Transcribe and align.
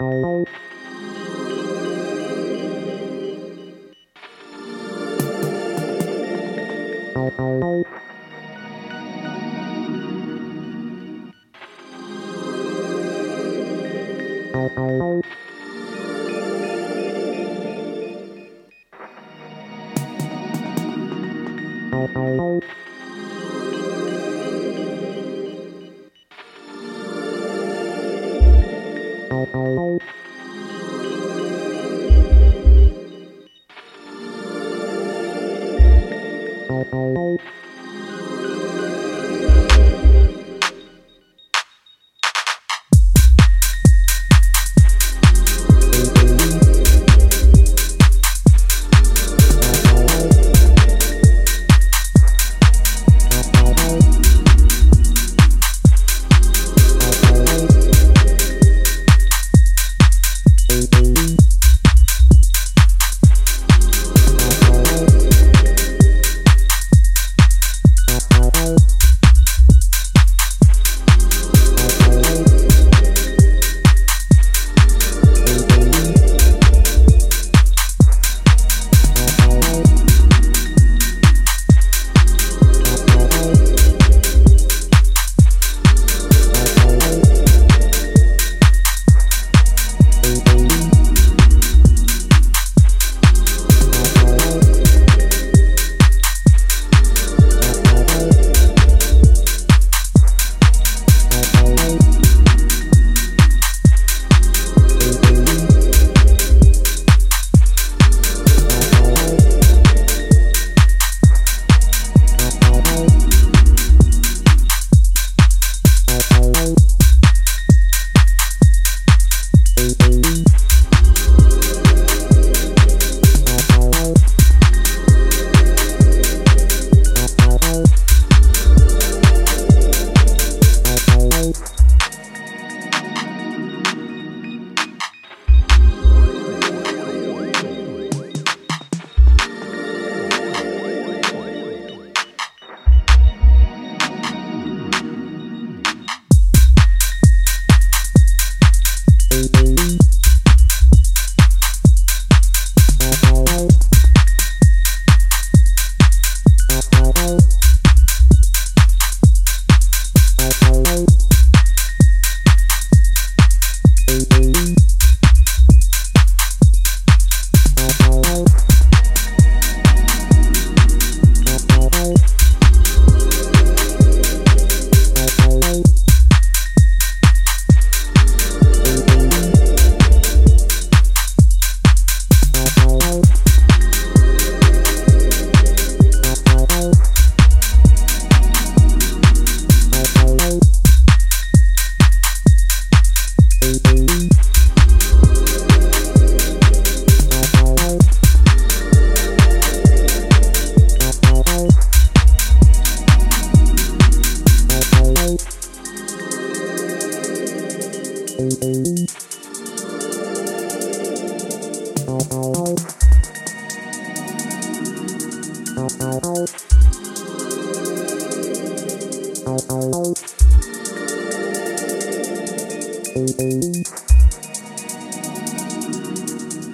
Thank 0.00 0.48
Bye. 36.84 37.59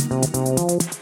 Música 0.09 0.96